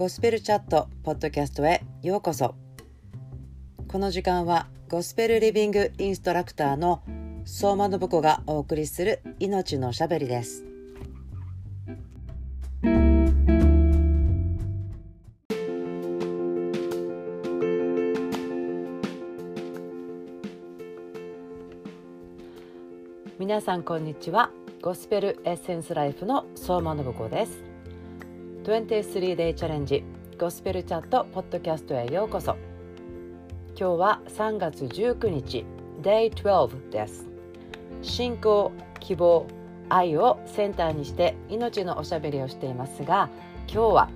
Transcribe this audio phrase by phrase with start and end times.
[0.00, 2.54] ゴスペルチャットポッドキャストへようこそ。
[3.86, 7.02] この時間はゴスペルリビングインストラクターの
[7.44, 10.64] 相馬信子がお送りする命のしゃべりです。
[23.38, 24.50] 皆さんこんにちは。
[24.80, 27.69] ゴスペルエッセンスライフの相馬信子です。
[28.62, 30.04] 23 day チャレンジ
[30.38, 32.56] ゴスペルチャットポッドキャストへようこそ。
[33.74, 35.64] 今日は3月19日
[36.02, 37.26] Day 12です。
[38.02, 39.46] 信仰希望
[39.88, 43.30] 愛をセンターにして命のおしゃべりをしていますが
[43.66, 44.10] 今日は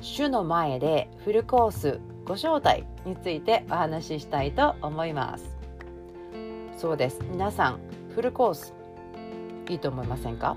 [0.00, 5.56] 主の前でフルコースご招待についてお話ししたいと思います。
[6.76, 7.20] そうです。
[7.30, 7.78] 皆さん
[8.12, 8.74] フルコース
[9.68, 10.56] いいと思いませんか？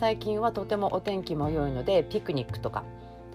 [0.00, 2.84] 最近はとてもお天気も良いのでピクニックとか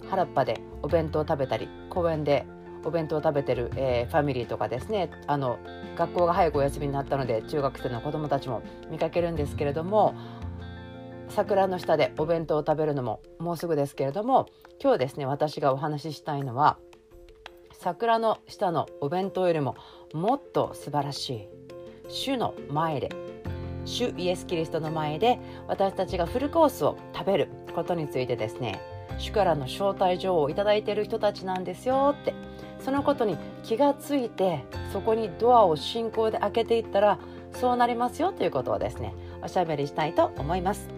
[0.10, 2.48] 原っぱでお弁当を食べたり公園で
[2.84, 5.12] お弁当を食べてる、えー、ファミリーとかですね。
[5.28, 5.60] あの
[5.96, 10.16] 学校が早くお休みになったので中学生の子どもたちも見かけるんですけれども
[11.30, 14.48] 桜の下でお弁当を食べるのももうすぐですけれども
[14.82, 16.80] 今日ですね私がお話ししたいのは
[17.74, 19.76] 桜の下のお弁当よりも
[20.14, 21.48] もっと素晴らしい
[22.10, 23.10] 主の前で
[23.86, 28.82] 主イエス・キリストの前で私たちがフルコースを食べることについてですね
[29.18, 32.34] 主からの招待状を頂いている人たちなんですよって
[32.84, 37.20] そのことに気がついてそこにドアを信仰で開けていったら
[37.54, 40.90] そうなりますよということをですねおしゃべりしたいと思います。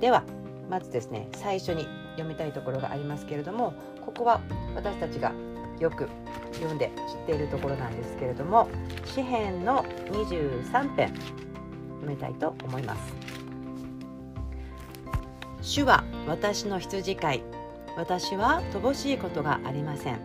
[0.00, 0.24] では
[0.70, 4.40] まずですね最初に読みたいところがありますけれどもここは
[4.74, 5.32] 私たちが
[5.78, 6.08] よく
[6.54, 8.68] 読んで知っているところなんですけれども
[9.04, 11.45] 詩編の23編。
[12.06, 13.14] 読みたいと思います。
[15.62, 17.42] 主は私の羊飼い。
[17.96, 20.18] 私は乏しいことがありません。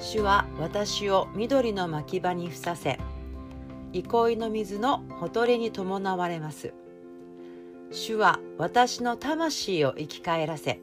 [0.00, 2.98] 主は私を緑の牧場にふさせ
[3.92, 6.74] 憩いの水のほとりに伴われます。
[7.90, 10.80] 主は私の魂を生き返らせ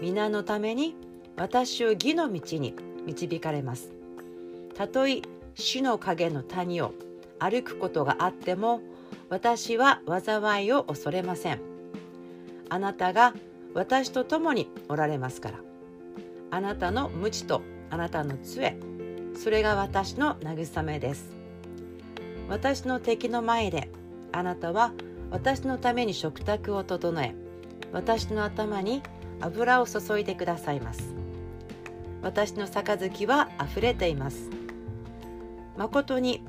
[0.00, 0.96] 皆のために
[1.36, 2.74] 私を義の道に
[3.06, 3.92] 導かれます。
[4.74, 5.20] たとえ
[5.54, 6.94] 主の影の谷を
[7.38, 8.80] 歩くことがあっても
[9.30, 11.60] 私は災いを恐れません。
[12.70, 13.34] あなたが
[13.74, 15.58] 私と共におられますから。
[16.50, 18.76] あなたの無知とあなたの杖。
[19.36, 21.36] それが私の慰めです。
[22.48, 23.90] 私の敵の前で
[24.32, 24.92] あなたは
[25.30, 27.34] 私のために食卓を整え
[27.92, 29.02] 私の頭に
[29.40, 31.14] 油を注いでくださいます。
[32.22, 34.48] 私の杯は溢れています。
[35.76, 36.42] 誠に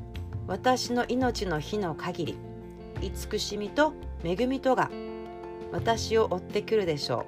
[0.47, 2.49] 私の命の日の限り
[3.02, 3.94] 慈しみと
[4.24, 4.90] 恵みとが
[5.72, 7.26] 私を追ってくるでしょ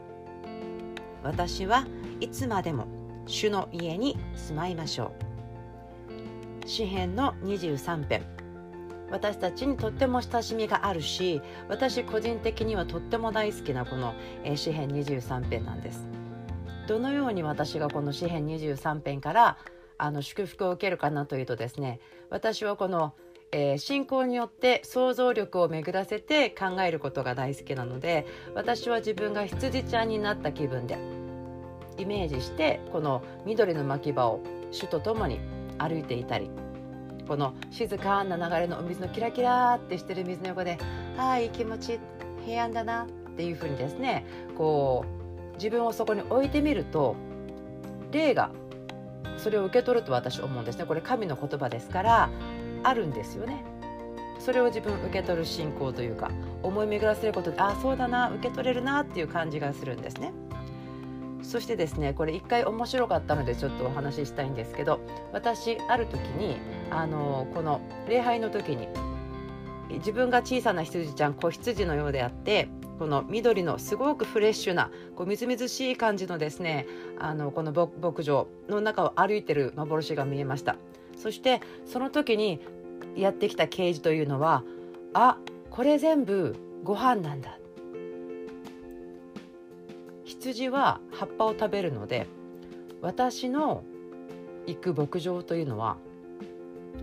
[1.23, 1.27] う。
[1.27, 1.85] 私は
[2.19, 2.87] いつまでも
[3.27, 5.13] 主の家に住まいましょ
[6.65, 6.67] う。
[6.67, 8.23] 詩編の23編。
[9.11, 14.13] 私たちにとっても親しみがあるし私個人的にはとっても大好きなこの
[14.55, 16.07] 詩編23編なんです。
[16.87, 19.57] どのように私がこの詩編23編から
[19.97, 21.99] あの祝福を受けるかなというとですね
[22.29, 23.13] 私はこの
[23.51, 28.25] えー、信仰によって想像力を巡らせて考えることが大好きなので
[28.55, 30.97] 私は自分が羊ちゃんになった気分で
[31.97, 35.39] イメージしてこの緑の牧場を主と共に
[35.77, 36.49] 歩いていたり
[37.27, 40.77] この静かな流れのお水のキラキラってしてる水の横で
[41.17, 41.99] 「ああいい気持ち
[42.45, 44.25] 平安だな」っていうふうにですね
[44.57, 45.05] こ
[45.51, 47.15] う自分をそこに置いてみると
[48.11, 48.51] 霊が
[49.37, 50.85] それを受け取ると私思うんですね。
[50.85, 52.29] これ神の言葉ですから
[52.83, 53.63] あるんですよね。
[54.39, 56.31] それを自分受け取る信仰というか
[56.63, 60.33] 思い巡らせることであそうだな受け取れるなっていう感じがするんですね。
[61.43, 64.99] そしてですねこれ一回面白かったのでちょっとお話ししたいんですけど
[65.33, 66.57] 私ある時に
[66.89, 68.87] あのこの礼拝の時に
[69.89, 76.85] 自分が小さな羊ちゃん子羊のようであってこの緑のすごくフレッシュなこうみずみずしい感じのですね
[77.19, 77.71] あのこの
[78.01, 80.77] 牧場の中を歩いてる幻が見えました。
[81.17, 82.61] そしてその時に
[83.15, 84.63] やってきた啓示というのは
[85.13, 85.37] あ
[85.69, 87.57] これ全部ご飯なんだ。
[90.23, 92.25] 羊は葉っぱを食べるので
[93.01, 93.83] 私の
[94.65, 95.97] 行く牧場というのは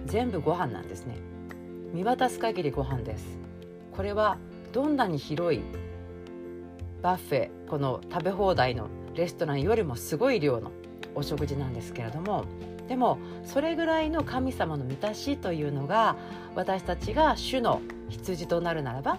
[0.06, 1.16] 全部ご飯なんですね。
[1.93, 3.38] 見渡す限りご飯です。
[3.93, 4.38] これは
[4.72, 5.62] どんなに広い
[7.02, 10.70] バッフェこの食べ放題のレストランよりもすごい量の
[11.14, 12.44] お食事なんですけれども
[12.88, 16.17] でもそれぐらいの神様の満たしというのが
[16.55, 19.19] 私たちが主の羊となるならば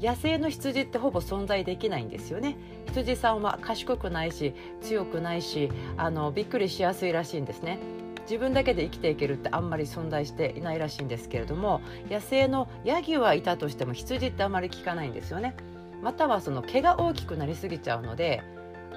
[0.00, 2.56] 野生の羊ってほぼ存在できないんですよね。
[2.86, 7.78] 羊さんは賢くないし強くないしあのびっくりしやすいらしいんですね。
[8.22, 15.54] 自分だけで生きていけるってあんまり存在していないらしいんですけれども野生のヤギはいたとしても羊ってあんまり効かないんですよね。
[16.00, 18.42] またはその毛が大きくなりすぎちゃうので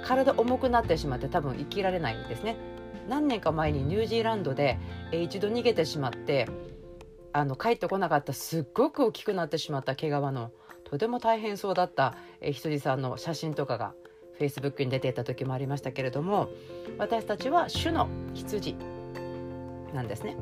[0.05, 2.55] 体重くなってしまって多分生きられないんですね。
[3.07, 4.79] 何年か前にニュージーランドで
[5.11, 6.47] 一度逃げてしまって
[7.33, 10.51] あの帰ってこなかったすっごく大きくなってしまった毛皮の
[10.83, 13.93] とても大変そうだった羊さんの写真とかが
[14.37, 16.49] フェイスブックに出ていた時もありましたけれども
[16.97, 18.75] 私たちは種の羊
[19.93, 20.37] なんですね。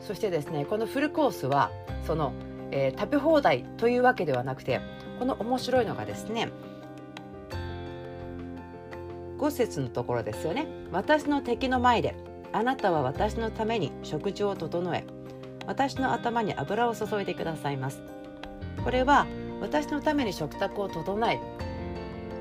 [0.00, 1.70] そしてですねこのフルコースは
[2.06, 2.32] その、
[2.72, 4.80] えー、食べ放題というわけではなくて
[5.18, 6.50] この面白いのがですね
[9.42, 10.68] 5節のところですよね。
[10.92, 12.14] 私の敵の前で
[12.52, 15.04] あなたは私のために食事を整え
[15.66, 18.02] 私の頭に油を注いでくださいます。
[18.84, 19.26] これは
[19.60, 21.40] 私のために食卓を整え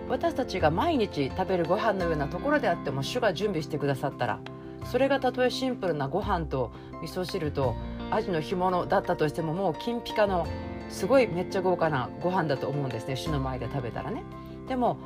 [0.09, 4.39] 私たちが毎日食べるご飯のようなところであっても主が準備してくださったら
[4.85, 6.71] それがたとえシンプルなご飯と
[7.01, 7.75] 味噌汁と
[8.11, 10.45] アジの干物だったとしてももう金ピカの
[10.89, 13.15] すごいめっちゃ豪華なご飯だと思うんですね。
[13.15, 14.23] 主の前で食べたらね。
[14.67, 14.97] でも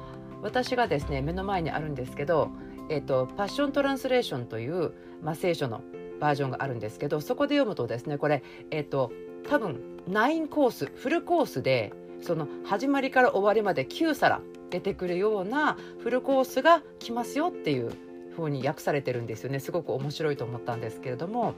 [0.45, 2.51] 私がですね目の前にあるんですけど、
[2.87, 4.93] えーと、パッショントランスレーションという、
[5.23, 5.81] まあ、聖書の
[6.19, 9.11] バージョンがあるんですけどそこで読むとですねこれ、えーと、
[9.49, 14.39] 多分9コースフルコースでその始まりから終わりまで9皿
[14.69, 17.91] 出てくるようなフルコースが来ますよっていう
[18.37, 19.59] 風に訳されてるんですよね。
[19.59, 21.55] すごく面白いと思ったんですけれども。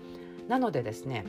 [0.47, 1.25] なのでですね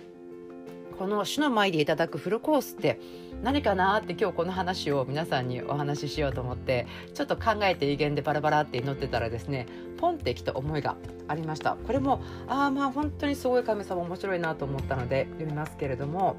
[0.99, 2.99] この主の前でいただくフルコースって
[3.43, 9.67] 何かなって今日この話を皆さんにお話ししようと思ってちょっと考えて威厳でバラバラって祈ってたらですね
[9.97, 10.97] ポンってきた思いが
[11.29, 11.77] ありました。
[11.87, 16.37] これもああまあ本当にすごい神様面白いなと思ったので読みますけれども。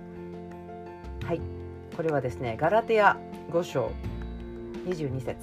[1.25, 1.41] はい。
[1.95, 3.17] これはですねガラテヤ
[3.51, 3.91] 5章
[4.85, 5.37] 22節。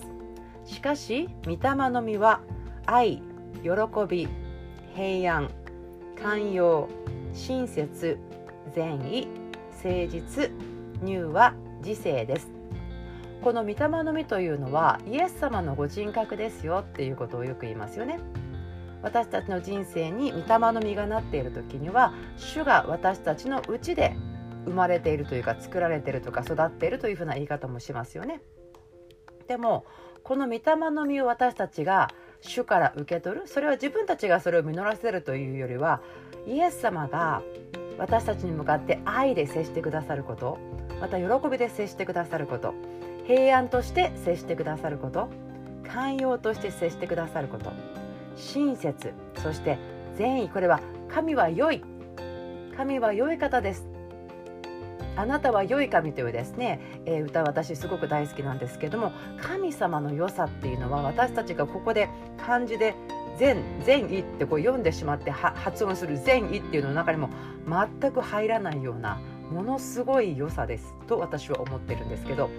[0.67, 2.41] しかし御霊の実は
[2.85, 3.23] 愛
[3.63, 3.71] 喜
[4.09, 4.29] び
[4.95, 5.51] 平安
[6.23, 6.89] 寛容
[7.33, 8.19] 親切
[8.75, 9.29] 善意
[9.83, 10.51] 誠実
[11.05, 11.55] 乳は
[11.85, 12.49] 自制です。
[13.43, 18.19] この御霊の実というのはイエス様のご人格ですよっていうことをよく言いますよね。
[19.03, 24.17] 私たちの人生に御霊の実がなっている時には主が私たちのうちで
[24.65, 28.41] 生まれているというか作られているとか育っているというふうな言い方もしますよね。
[29.47, 29.85] でも
[30.25, 30.61] この御霊
[30.91, 32.09] の実を私たちが
[32.41, 36.01] 主から受け取るそれは自分たちがそれを実らせるというよりは
[36.49, 37.43] イエス様が
[37.99, 40.59] 私たちに向かって愛で接してくださること。
[41.01, 42.75] また喜びで接してくださること。
[43.27, 45.29] 平安として接してくださること。
[45.87, 47.73] 寛容として接してくださること。
[48.37, 49.79] 親切そして
[50.17, 50.49] 善意。
[50.49, 51.83] これは神は良い。
[52.77, 53.97] 神は良い方です。
[55.17, 62.95] あなたは良い神というですね、えー、歌私すごく大好きなんですけども神様の良さっていうのは私たちがここで漢字で
[63.39, 67.31] 善善意ってこう読んでしまって発音する善意っていうのの中にも
[67.69, 72.51] 全く入らないようなものすごい良さですと私は思ってるんですけど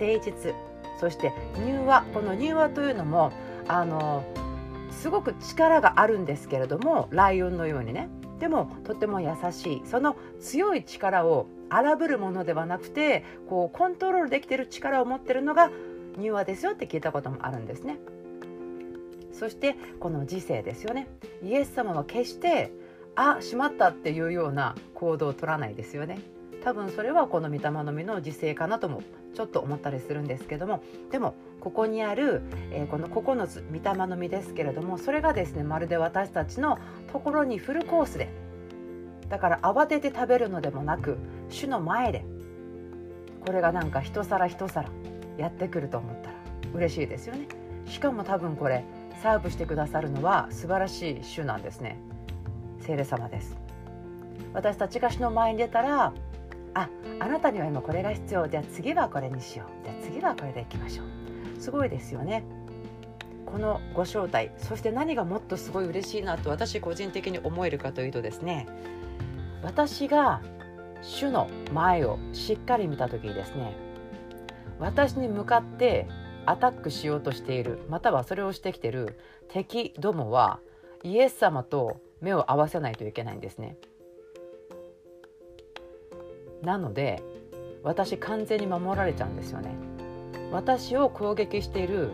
[0.00, 0.54] 誠実
[1.00, 3.32] そして柔和この柔和というのも
[3.68, 4.24] あの
[4.90, 8.08] すごく力があるんですけれどもライオンのようにね
[8.38, 15.70] でもとても優しいその強い力を荒ぶるものではなくてこうコントロールできてる力を持ってるのが
[16.18, 17.98] 柔和ですよって聞いたこともあるんですね。
[19.40, 21.08] そしてこの時世ですよね。
[21.42, 22.70] イエス様は決して
[23.16, 26.18] あしまったっていうような行動を取らないですよね。
[26.62, 29.02] 多分それはこの御霊の実の時世かなとも
[29.34, 30.82] ちょっと思ったりするんですけども。
[31.10, 36.78] でもここにある、えー、この9つ御霊の実ですけれどもそれがですねまるで私たちの
[37.10, 38.28] ところにフルコースで
[39.30, 41.16] だから慌てて食べるのでもなく
[41.48, 42.26] 主の前で
[43.46, 44.90] これがなんか一皿一皿
[45.38, 46.34] やってくると思ったら
[46.74, 47.48] 嬉しいですよね。
[47.86, 48.84] しかも多分これ
[49.22, 51.98] サーブしてくださるのは素晴らしい主なんですね。
[52.80, 53.56] 聖霊様です。
[54.54, 56.12] 私たちが主の前に出たら
[56.74, 58.48] ああなたには今これが必要。
[58.48, 59.84] じゃあ次はこれにしよう。
[59.84, 61.60] じゃあ次はこれでいきましょう。
[61.60, 62.44] すごいですよね。
[63.44, 64.50] このご招待。
[64.56, 68.66] そして何がもっとすごい嬉しいなと私個人的に思えるかというとですね。
[69.62, 70.40] 私が
[71.02, 73.74] 主の前をしっかり見た時にですね
[74.78, 76.06] 私に向かって
[76.46, 79.18] アタックしようとしているまたはそれをしてきている
[79.48, 80.60] 敵どもは
[81.02, 83.76] イエス様と目を合わせないといけないんですね。
[86.62, 87.22] なので
[87.82, 89.74] 私完全に守られちゃうんですよね。
[90.52, 92.10] 私を攻撃している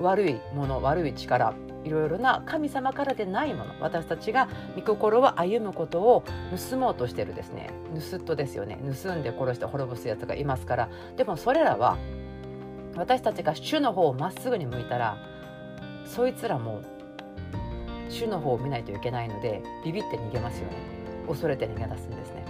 [0.00, 6.24] 悪いもの悪い力いろいろな神様からでないもの私たちが御心を歩むことを
[6.70, 7.70] 盗もうとしてるですね
[8.10, 11.96] 盗っ人ですよね盗んで殺して滅ぼすやつがいますからでもそれらは
[12.96, 15.16] 私たちが主の方をまっすぐに向いたら
[16.04, 16.82] そいつらも
[18.08, 20.76] 主の方を見ないといけないのでビビって逃げますよね。
[21.26, 22.44] 恐れて逃げ出すんですね。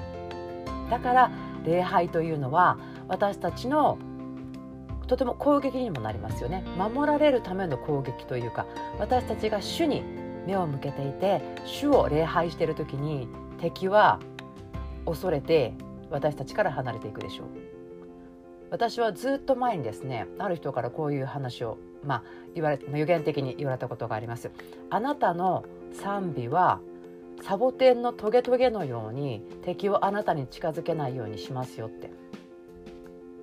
[0.91, 1.31] だから
[1.65, 3.99] 礼拝というのは私たちの
[5.09, 6.63] とても攻撃にもなりますよね。
[6.77, 8.67] 守られるための攻撃というか
[8.99, 10.03] 私たちが主に
[10.47, 14.21] 目を向けていて主を礼拝している時に敵は
[15.07, 15.75] 恐れて
[16.11, 17.66] 私たちから離れていくでしょう。
[18.71, 22.23] 私はずっと前にですねある人からこういう話をまあ
[22.55, 24.51] 言われ予言的に言われたことがあります。
[24.91, 26.81] あなたの賛美は
[27.43, 32.11] サボテンのトゲトゲのように敵をあなたに近づけないようにしますよって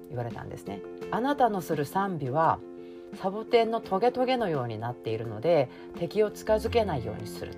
[0.10, 0.82] 言われたんですね。
[1.12, 2.60] あなたのする賛美は
[3.22, 7.54] サボテンのトゲトゲのようになっているので敵を近づけないようにする。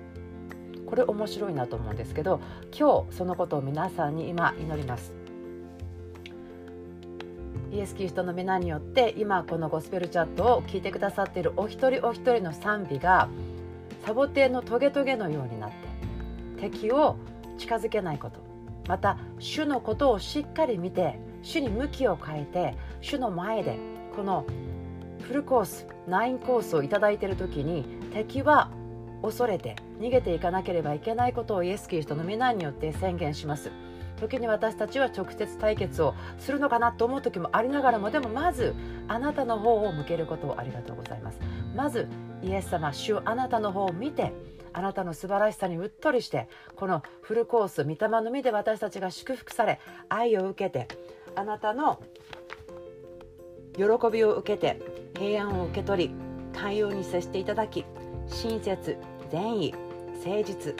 [0.86, 2.40] これ面白いなと思うんですけど
[2.78, 5.25] 今日そのことを皆さんに今祈ります。
[7.76, 13.28] イエス・キリストの皆によって今このゴスペルチャットを聞いてくださっているお一人お一人の賛美が
[14.06, 15.76] サボテンのトゲトゲのようになって
[16.58, 17.16] 敵を
[17.58, 18.40] 近づけないこと。
[18.88, 23.76] また主のことをしっかり見て主に向きを変えて主の前で
[24.14, 24.46] この
[25.20, 28.70] フルコース9コースを頂いている時に敵は
[29.22, 33.70] 恐れて逃げていかなければいけないことをイエス・キリストの皆によって宣言します。
[34.16, 38.74] 時に私たちは直接対決をするのかなと思う時もありながらもでもまず
[39.08, 41.38] あなたの方を向けることをありがとうございます。
[41.74, 42.08] まず
[42.42, 44.32] イエス様主あなたの方を見て
[44.72, 50.86] あなたの素晴らしさにうっとりしてこのフルコース御霊の実で私たちが祝福され愛を受けて
[51.34, 52.00] あなたの
[53.74, 54.80] 喜びを受けて
[55.18, 56.14] 平安を受け取り
[56.52, 57.84] 寛容に接していただき
[58.28, 58.96] 親切
[59.30, 59.74] 善意
[60.24, 60.74] 誠実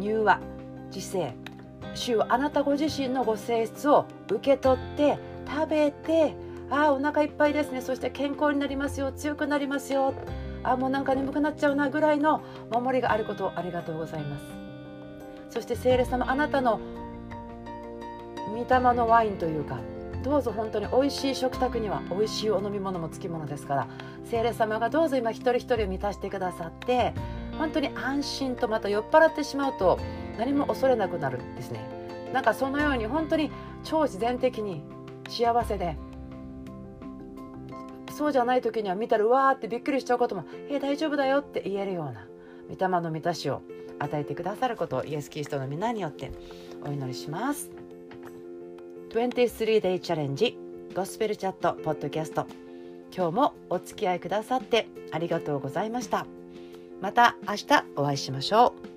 [0.00, 0.40] 柔和
[0.90, 1.34] 知性
[1.94, 6.34] 主はあなたご自身のご性質を受け取って食べて
[6.70, 7.80] ああお腹いっぱいですね。
[7.82, 9.12] そして健康になりますよ。
[9.12, 10.14] 強くなりますよ。
[10.62, 14.44] あもうなんか眠くなっちゃうなぐらいの守りがあることをありがとうございます。
[15.50, 16.80] そして聖霊様あなたの
[18.52, 19.78] 御霊のワインというか
[20.22, 23.88] どうぞ本当に美味しい食卓には美味しいお飲み物もつきものですから
[24.24, 27.12] 聖霊様がどうぞ今一人一人を満たしてくださって
[27.58, 29.98] 本当に安心とまた酔っ払ってしまうと
[30.38, 31.80] 何も恐れなくなるんですね。
[32.32, 33.50] なんかそのように本当に
[33.84, 34.82] 超自然的に
[35.28, 35.96] 幸せで
[38.10, 42.26] そうじゃない時には見たらわーってびっくりしちゃうことも「え大丈夫だよ」って言えるような
[42.68, 43.62] 御霊の満たしを
[43.98, 46.32] 与えてくださることをイエス・キリストの皆によって
[46.84, 47.70] お祈りします。
[49.10, 50.58] 23 Day チャレンジ
[50.94, 52.46] ゴスペルチャットポッドキャスト。
[53.14, 56.26] 今日もお付き合いくださってありがとうございました。
[57.02, 58.92] また明日お会いしましょう。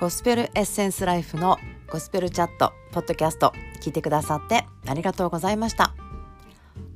[0.00, 1.58] ゴスペルエッセンスライフの
[1.88, 5.94] ゴスペルチャットポッドキャスト聞いてくださってありがとうございました。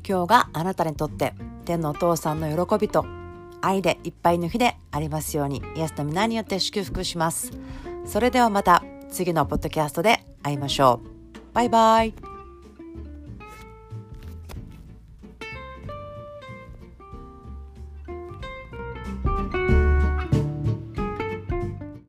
[0.06, 3.06] 今日があなたにとって天のお父さんの喜びと
[3.60, 5.62] 愛でいっぱいの日でありますように。
[5.76, 7.52] イエスの皆によって祝福します。
[8.04, 8.82] それではまた。
[9.10, 11.54] 次のポッドキャストで会いましょう。
[11.54, 12.27] バイバイ。